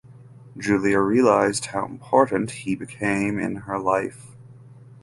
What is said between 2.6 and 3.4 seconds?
became